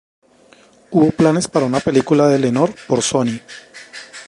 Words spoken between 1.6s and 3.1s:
una película de Lenore por